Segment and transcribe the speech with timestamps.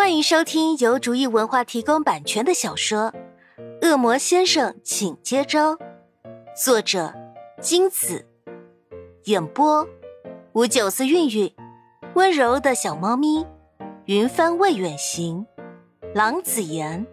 [0.00, 3.12] 欢迎收听由竹意文化提供版权的小说
[3.86, 5.76] 《恶魔先生，请接招》，
[6.56, 7.12] 作者
[7.60, 8.26] 金子，
[9.24, 9.86] 演播
[10.54, 11.54] 吴九思、韵韵，
[12.14, 13.46] 温柔的小猫咪，
[14.06, 15.46] 云帆未远行，
[16.14, 17.06] 郎子言。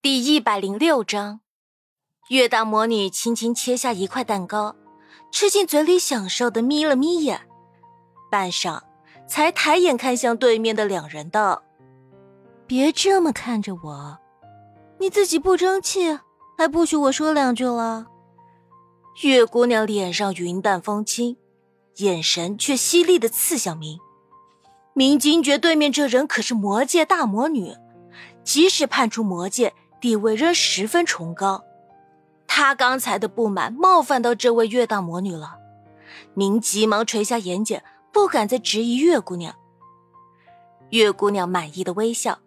[0.00, 1.40] 第一百零六章，
[2.28, 4.76] 月大魔女轻轻切下一块蛋糕，
[5.32, 7.48] 吃进嘴里，享受的眯了眯眼。
[8.32, 8.80] 半晌，
[9.26, 11.62] 才抬眼看向对面的两人，道
[12.66, 14.18] ：“别这么看着我，
[14.98, 16.18] 你自己不争气，
[16.56, 18.06] 还不许我说两句了。”
[19.20, 21.36] 月姑娘脸上云淡风轻，
[21.96, 23.98] 眼神却犀利的刺向明。
[24.94, 27.74] 明惊觉对面这人可是魔界大魔女，
[28.42, 31.62] 即使判出魔界，地位仍十分崇高。
[32.46, 35.58] 他刚才的不满冒犯到这位月大魔女了，
[36.32, 37.82] 明急忙垂下眼睑。
[38.12, 39.54] 不敢再质疑月姑娘。
[40.90, 42.38] 月姑娘满意的微笑，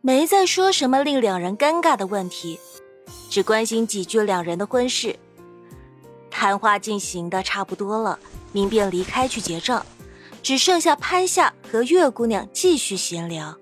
[0.00, 2.58] 没再说什么令两人尴尬的问题，
[3.28, 5.18] 只关心几句两人的婚事。
[6.30, 8.18] 谈话进行的差不多了，
[8.52, 9.84] 明便离开去结账，
[10.42, 13.54] 只剩下潘夏和月姑娘继续闲聊。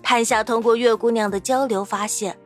[0.00, 2.38] 潘夏通过月姑娘的交流发现，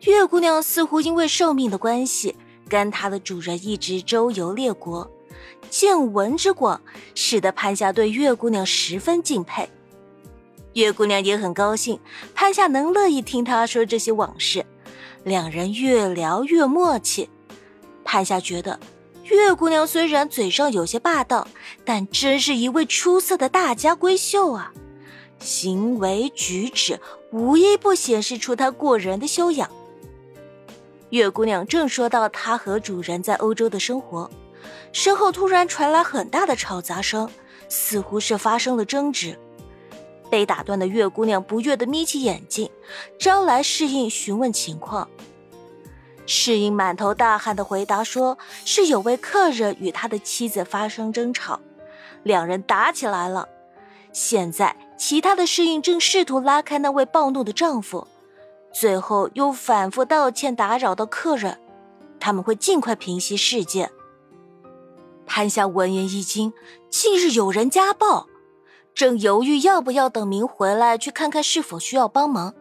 [0.00, 2.36] 月姑娘似乎因为寿命的关系，
[2.68, 5.10] 跟她的主人一直周游列国。
[5.70, 6.80] 见闻之广，
[7.14, 9.68] 使得潘夏对月姑娘十分敬佩。
[10.74, 12.00] 月姑娘也很高兴，
[12.34, 14.64] 潘夏能乐意听她说这些往事，
[15.22, 17.30] 两人越聊越默契。
[18.04, 18.78] 潘夏觉得，
[19.24, 21.46] 月姑娘虽然嘴上有些霸道，
[21.84, 24.72] 但真是一位出色的大家闺秀啊，
[25.38, 29.70] 行为举止无一不显示出她过人的修养。
[31.10, 34.28] 月姑娘正说到她和主人在欧洲的生活。
[34.92, 37.28] 身后突然传来很大的吵杂声，
[37.68, 39.38] 似乎是发生了争执。
[40.30, 42.68] 被打断的月姑娘不悦地眯起眼睛，
[43.18, 45.08] 招来侍应询问情况。
[46.26, 51.60] 侍应满头大汗地回答说：“是有位客人与他的妻子发生争吵，
[52.22, 53.48] 两人打起来了。
[54.12, 58.08] 现在其他的侍应正试图拉开那位暴怒的丈夫，
[58.72, 61.60] 最后又反复道歉打扰到客人，
[62.18, 63.90] 他们会尽快平息事件。”
[65.36, 66.52] 潘夏闻言一惊，
[66.90, 68.28] 近日有人家暴，
[68.94, 72.54] 正犹豫要不要等明回来去看看是否需要帮忙，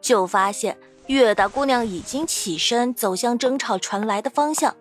[0.00, 4.74] 就发现月大姑娘已经起身走向争吵传来的方向。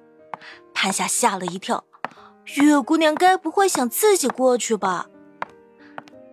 [0.74, 1.84] 潘夏吓了一跳，
[2.56, 5.06] 月姑娘该不会想自己过去吧？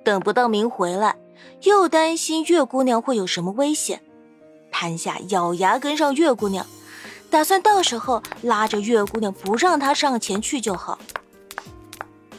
[0.02, 1.18] 等不到明回来，
[1.64, 4.02] 又担心月姑娘会有什么危险，
[4.70, 6.66] 潘夏咬牙跟上月姑娘。
[7.34, 10.96] 打算到时候拉着月姑娘不让她上前去就好。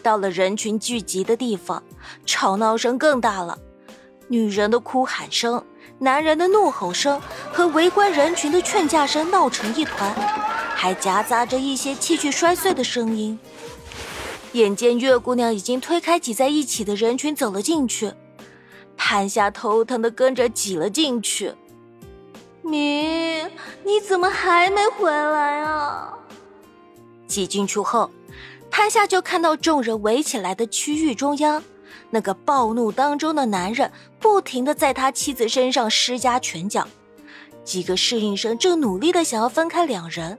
[0.01, 1.83] 到了人群聚集的地方，
[2.25, 3.57] 吵闹声更大了，
[4.29, 5.61] 女人的哭喊声、
[5.99, 10.15] 男人的怒吼声和围观人群的劝架声闹成一团，
[10.73, 13.37] 还夹杂着一些器具摔碎的声音。
[14.53, 18.13] 眼见月姑娘已经推开挤在一起的人群走了进去，
[18.95, 21.53] 潘夏头疼的跟着挤了进去。
[22.65, 23.49] 明，
[23.83, 26.13] 你怎么还没回来啊？
[27.27, 28.09] 挤进去后，
[28.71, 31.63] 潘夏就看到众人围起来的区域中央，
[32.09, 36.87] 那个暴怒当中的男人不停的在他妻子身上施加拳脚，
[37.63, 40.37] 几个侍应生正努力的想要分开两人，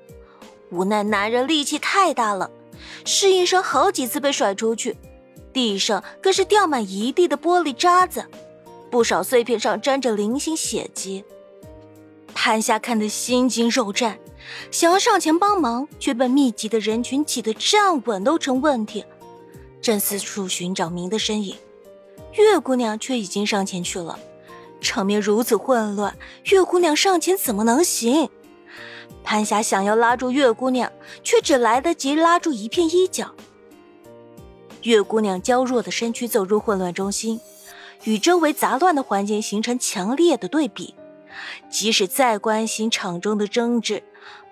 [0.70, 2.50] 无奈男人力气太大了，
[3.04, 4.96] 侍应生好几次被甩出去，
[5.52, 8.24] 地上更是掉满一地的玻璃渣子，
[8.90, 11.24] 不少碎片上沾着零星血迹。
[12.38, 14.18] 潘夏看得心惊肉战，
[14.70, 19.02] 想要上前帮忙，却被密集的人群挤得站稳都成问题。
[19.80, 21.56] 正四处寻找明的身影，
[22.34, 24.18] 月姑娘却已经上前去了。
[24.82, 26.14] 场面如此混乱，
[26.44, 28.28] 月姑娘上前怎么能行？
[29.24, 30.92] 潘霞想要拉住月姑娘，
[31.24, 33.34] 却只来得及拉住一片衣角。
[34.82, 37.40] 月姑娘娇弱的身躯走入混乱中心，
[38.04, 40.94] 与周围杂乱的环境形成强烈的对比。
[41.68, 44.02] 即使再关心场中的争执，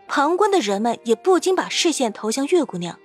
[0.07, 2.99] 旁观的人们也不禁把视线投向月姑娘。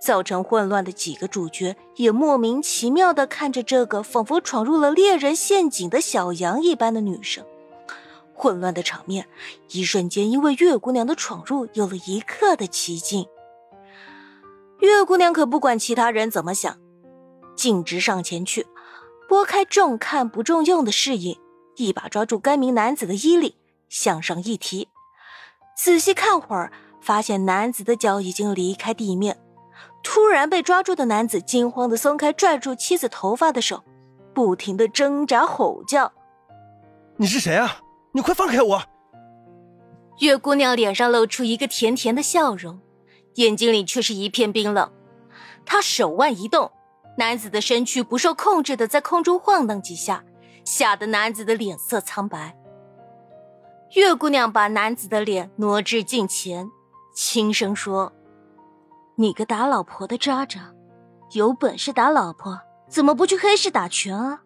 [0.00, 7.42] 造成混乱的几个主角也莫名其妙地看着这个仿佛闯入了猎人陷阱的小羊一般的女生。
[8.34, 9.26] 混乱的场面
[9.70, 13.26] 一瞬间因为月姑娘的闯入有了一刻的奇境。
[14.80, 16.76] 月姑娘可不管其他人怎么想，
[17.56, 18.66] 径直上前去，
[19.26, 21.38] 拨开重看不重用的侍应。
[21.76, 23.54] 一把抓住该名男子的衣领，
[23.88, 24.88] 向上一提，
[25.76, 29.38] 仔细看会儿，发现男子的脚已经离开地面，
[30.02, 33.82] 突然被抓住的男子惊慌的松开拽住妻子头发的手，
[34.32, 36.12] 不停的挣扎吼叫
[37.16, 37.80] ：“你是谁啊？
[38.12, 38.82] 你快放开我！”
[40.20, 42.80] 月姑娘脸上露出一个甜甜的笑容，
[43.34, 44.92] 眼睛里却是一片冰冷。
[45.66, 46.70] 她手腕一动，
[47.18, 50.24] 男子的身躯不受控制的在空中晃荡几下，
[50.64, 52.56] 吓得男子的脸色苍白。
[53.94, 56.70] 月姑娘把男子的脸挪至近前，
[57.14, 58.12] 轻声说
[59.16, 60.72] ：“你个打老婆的渣渣，
[61.32, 62.58] 有本事打老婆，
[62.88, 64.42] 怎么不去黑市打拳啊？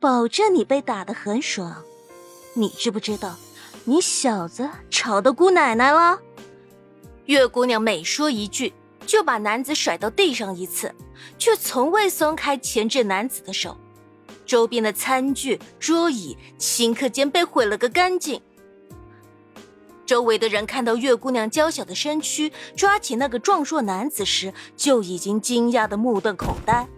[0.00, 1.82] 保证你被打得很爽。
[2.54, 3.36] 你知不知道？”
[3.84, 6.18] 你小子吵到姑奶奶了！
[7.24, 8.74] 月姑娘每说一句，
[9.06, 10.94] 就把男子甩到地上一次，
[11.38, 13.74] 却从未松开钳制男子的手。
[14.48, 18.40] 周边的餐具、桌椅顷刻间被毁了个干净。
[20.06, 26.88] 周围的人看到月姑娘娇小的身躯抓起那个壮硕男子时，就已经惊讶的目瞪口呆。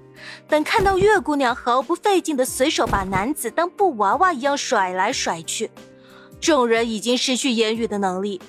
[0.46, 5.70] 等看到月姑娘毫不费劲的随手把男子当布娃娃一样甩来甩去。
[6.40, 8.40] 众人已经失去言语的能力，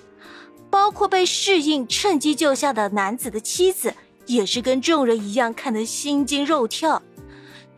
[0.69, 3.95] 包括被适应趁机救下的男子的妻子，
[4.27, 7.01] 也是跟众人一样看得心惊肉跳，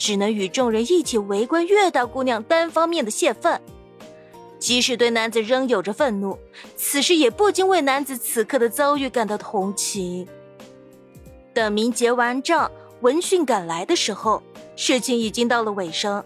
[0.04, 3.62] 只能与众人一起围观岳大姑娘单方面的泄愤。
[4.60, 6.38] 即使对男子仍有着愤怒，
[6.76, 10.28] 此时也不禁为男子此刻的遭遇感到同情。
[11.54, 12.70] 等明结完账，
[13.00, 14.44] 闻讯赶来的时候，
[14.76, 16.22] 事情已经到了尾声。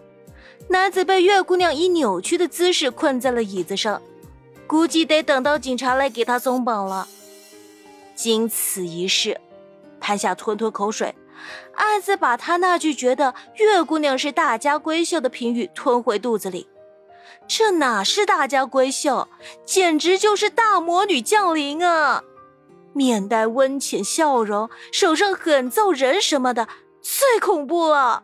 [0.68, 4.02] 男子被月姑娘以扭曲的姿势困在了椅子上，
[4.66, 7.08] 估计得等到警察来给他松绑了。
[8.16, 9.40] 经此一事，
[10.00, 11.14] 潘夏吞吞口水，
[11.76, 16.68] 暗自把他那句觉得月姑娘是大家闺秀的评语吞回肚子里。
[17.48, 19.28] 这哪是大家闺秀，
[19.66, 22.24] 简直就是大魔女降临啊！
[22.94, 26.68] 面带温浅笑容，手上狠揍人什么的，
[27.02, 28.24] 最恐怖了。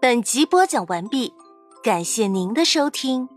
[0.00, 1.34] 本集播讲完毕，
[1.82, 3.28] 感谢您的收听。